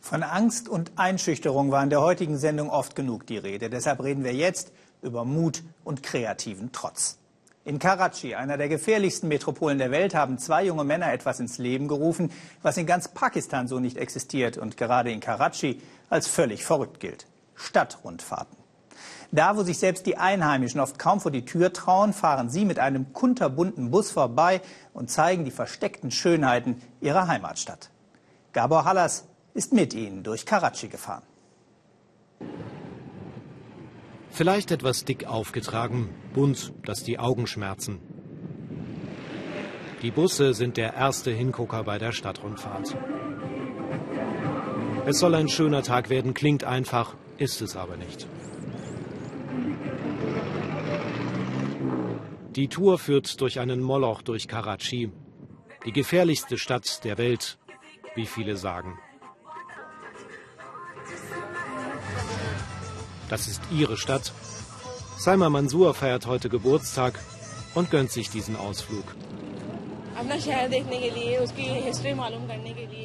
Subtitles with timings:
[0.00, 3.70] Von Angst und Einschüchterung war in der heutigen Sendung oft genug die Rede.
[3.70, 7.18] Deshalb reden wir jetzt über Mut und kreativen Trotz.
[7.64, 11.86] In Karachi, einer der gefährlichsten Metropolen der Welt, haben zwei junge Männer etwas ins Leben
[11.86, 12.32] gerufen,
[12.62, 17.26] was in ganz Pakistan so nicht existiert und gerade in Karachi als völlig verrückt gilt.
[17.54, 18.56] Stadtrundfahrten.
[19.30, 22.78] Da, wo sich selbst die Einheimischen oft kaum vor die Tür trauen, fahren sie mit
[22.78, 24.62] einem kunterbunten Bus vorbei
[24.94, 27.90] und zeigen die versteckten Schönheiten ihrer Heimatstadt.
[28.52, 29.24] Gabor Hallas
[29.54, 31.22] ist mit ihnen durch Karachi gefahren.
[34.30, 38.00] Vielleicht etwas dick aufgetragen, bunt, dass die Augen schmerzen.
[40.02, 42.96] Die Busse sind der erste Hingucker bei der Stadtrundfahrt.
[45.04, 48.26] Es soll ein schöner Tag werden, klingt einfach, ist es aber nicht.
[52.56, 55.12] Die Tour führt durch einen Moloch durch Karachi,
[55.84, 57.58] die gefährlichste Stadt der Welt,
[58.14, 58.98] wie viele sagen.
[63.30, 64.32] Das ist ihre Stadt.
[65.16, 67.18] Saima Mansour feiert heute Geburtstag
[67.74, 69.04] und gönnt sich diesen Ausflug.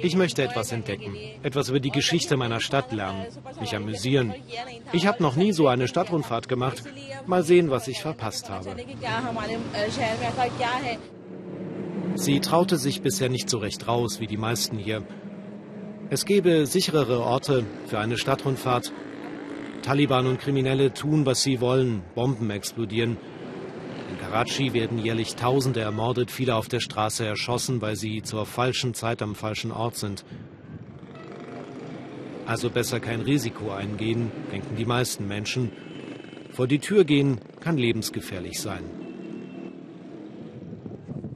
[0.00, 3.26] Ich möchte etwas entdecken, etwas über die Geschichte meiner Stadt lernen,
[3.60, 4.32] mich amüsieren.
[4.92, 6.84] Ich habe noch nie so eine Stadtrundfahrt gemacht.
[7.26, 8.76] Mal sehen, was ich verpasst habe.
[12.14, 15.02] Sie traute sich bisher nicht so recht raus wie die meisten hier.
[16.10, 18.92] Es gäbe sicherere Orte für eine Stadtrundfahrt.
[19.82, 23.16] Taliban und Kriminelle tun, was sie wollen, Bomben explodieren.
[24.10, 28.94] In Karachi werden jährlich Tausende ermordet, viele auf der Straße erschossen, weil sie zur falschen
[28.94, 30.24] Zeit am falschen Ort sind.
[32.46, 35.72] Also besser kein Risiko eingehen, denken die meisten Menschen.
[36.50, 38.84] Vor die Tür gehen kann lebensgefährlich sein.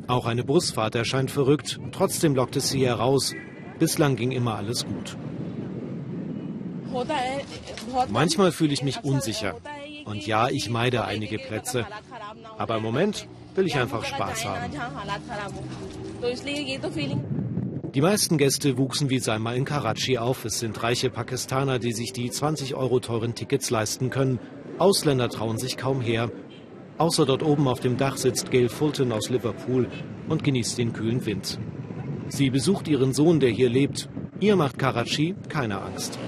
[0.08, 3.34] Auch eine Busfahrt erscheint verrückt, trotzdem lockt es sie heraus.
[3.78, 5.16] Bislang ging immer alles gut.
[8.08, 9.56] Manchmal fühle ich mich unsicher.
[10.04, 11.86] Und ja, ich meide einige Plätze.
[12.58, 14.72] Aber im Moment will ich einfach Spaß haben.
[17.94, 20.44] Die meisten Gäste wuchsen wie Salma in Karachi auf.
[20.44, 24.38] Es sind reiche Pakistaner, die sich die 20 Euro teuren Tickets leisten können.
[24.78, 26.30] Ausländer trauen sich kaum her.
[26.98, 29.88] Außer dort oben auf dem Dach sitzt Gail Fulton aus Liverpool
[30.28, 31.58] und genießt den kühlen Wind.
[32.28, 34.08] Sie besucht ihren Sohn, der hier lebt.
[34.40, 36.18] Ihr macht Karachi keine Angst.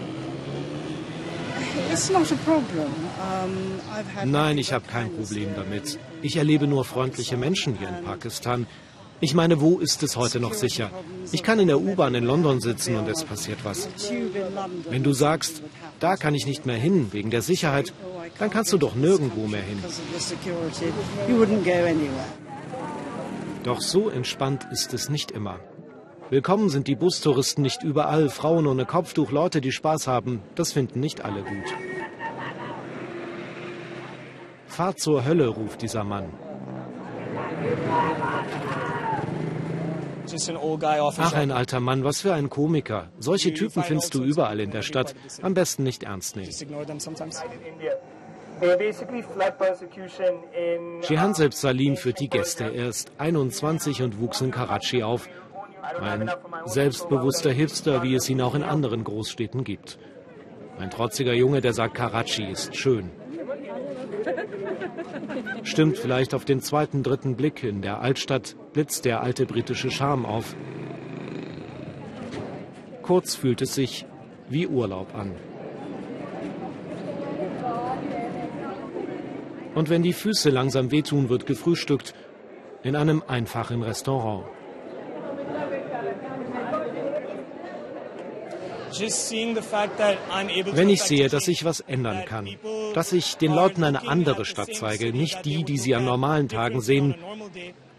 [4.24, 5.98] Nein, ich habe kein Problem damit.
[6.22, 8.66] Ich erlebe nur freundliche Menschen hier in Pakistan.
[9.20, 10.90] Ich meine, wo ist es heute noch sicher?
[11.32, 13.88] Ich kann in der U-Bahn in London sitzen und es passiert was.
[14.88, 15.62] Wenn du sagst,
[15.98, 17.92] da kann ich nicht mehr hin wegen der Sicherheit,
[18.38, 19.82] dann kannst du doch nirgendwo mehr hin.
[23.64, 25.58] Doch so entspannt ist es nicht immer.
[26.30, 28.28] Willkommen sind die Bustouristen nicht überall.
[28.28, 30.42] Frauen ohne Kopftuch, Leute, die Spaß haben.
[30.56, 31.74] Das finden nicht alle gut.
[34.66, 36.30] Fahr zur Hölle, ruft dieser Mann.
[41.16, 43.08] Ach, ein alter Mann, was für ein Komiker.
[43.18, 45.14] Solche Typen findest du überall in der Stadt.
[45.40, 46.52] Am besten nicht ernst nehmen.
[51.02, 52.64] Shehan selbst Salim führt die Gäste.
[52.64, 55.26] Er ist 21 und wuchs in Karachi auf.
[56.00, 56.30] Ein
[56.66, 59.98] selbstbewusster Hipster, wie es ihn auch in anderen Großstädten gibt.
[60.78, 63.10] Ein trotziger Junge, der sagt, Karachi ist schön.
[65.62, 67.64] Stimmt vielleicht auf den zweiten, dritten Blick.
[67.64, 70.54] In der Altstadt blitzt der alte britische Charme auf.
[73.02, 74.06] Kurz fühlt es sich
[74.48, 75.34] wie Urlaub an.
[79.74, 82.14] Und wenn die Füße langsam wehtun, wird gefrühstückt
[82.82, 84.44] in einem einfachen Restaurant.
[90.72, 92.48] Wenn ich sehe, dass ich was ändern kann,
[92.94, 96.80] dass ich den Leuten eine andere Stadt zeige, nicht die, die sie an normalen Tagen
[96.80, 97.14] sehen,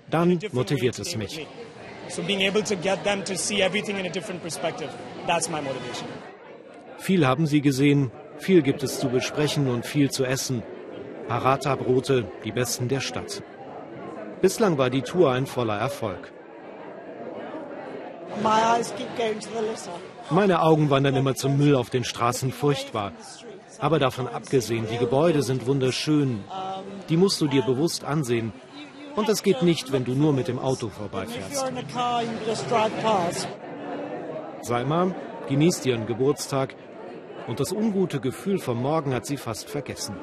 [0.10, 1.46] dann motiviert es mich.
[6.98, 10.64] Viel haben sie gesehen, viel gibt es zu besprechen und viel zu essen.
[11.28, 13.44] Paratha-Brote, die besten der Stadt.
[14.42, 16.32] Bislang war die Tour ein voller Erfolg.
[20.32, 23.14] Meine Augen wandern immer zum Müll auf den Straßen furchtbar.
[23.80, 26.44] Aber davon abgesehen, die Gebäude sind wunderschön.
[27.10, 28.54] Die musst du dir bewusst ansehen.
[29.16, 31.66] Und das geht nicht, wenn du nur mit dem Auto vorbeifährst.
[34.62, 35.16] Salma
[35.48, 36.76] genießt ihren Geburtstag
[37.48, 40.16] und das ungute Gefühl vom Morgen hat sie fast vergessen.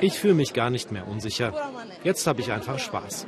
[0.00, 1.52] Ich fühle mich gar nicht mehr unsicher.
[2.02, 3.26] Jetzt habe ich einfach Spaß.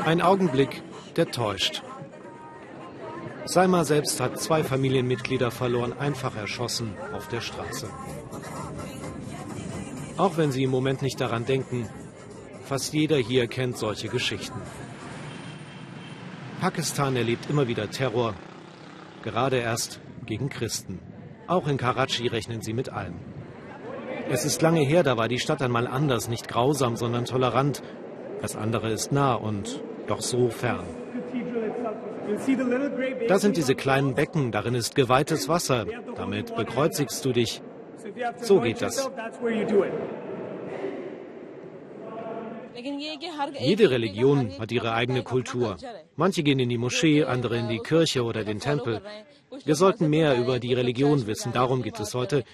[0.00, 0.82] Ein Augenblick,
[1.16, 1.82] der täuscht.
[3.44, 7.88] Saima selbst hat zwei Familienmitglieder verloren, einfach erschossen auf der Straße.
[10.16, 11.88] Auch wenn Sie im Moment nicht daran denken,
[12.64, 14.60] fast jeder hier kennt solche Geschichten.
[16.60, 18.34] Pakistan erlebt immer wieder Terror,
[19.22, 21.00] gerade erst gegen Christen.
[21.46, 23.18] Auch in Karachi rechnen sie mit allem.
[24.30, 27.82] Es ist lange her, da war die Stadt einmal anders, nicht grausam, sondern tolerant.
[28.42, 30.84] Das andere ist nah und doch so fern.
[33.28, 35.86] Da sind diese kleinen Becken, darin ist geweihtes Wasser.
[36.16, 37.62] Damit bekreuzigst du dich.
[38.40, 39.10] So geht das.
[43.58, 45.76] Jede Religion hat ihre eigene Kultur.
[46.16, 49.00] Manche gehen in die Moschee, andere in die Kirche oder den Tempel.
[49.64, 52.44] Wir sollten mehr über die Religion wissen, darum geht es heute.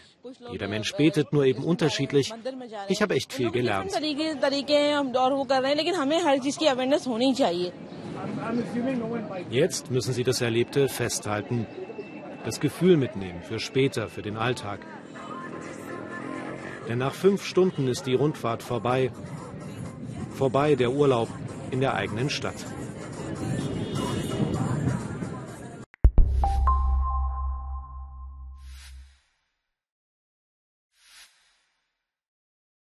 [0.50, 2.32] Jeder Mensch betet nur eben unterschiedlich.
[2.88, 3.92] Ich habe echt viel gelernt.
[9.50, 11.66] Jetzt müssen Sie das Erlebte festhalten.
[12.44, 14.80] Das Gefühl mitnehmen für später, für den Alltag.
[16.88, 19.10] Denn nach fünf Stunden ist die Rundfahrt vorbei.
[20.38, 21.28] Vorbei der Urlaub
[21.72, 22.54] in der eigenen Stadt.